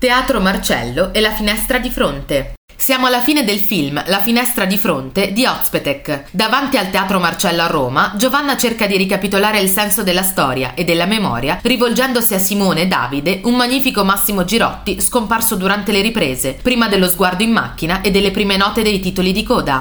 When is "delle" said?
18.12-18.30